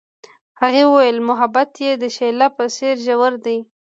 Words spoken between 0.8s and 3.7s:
وویل محبت یې د شعله په څېر ژور دی.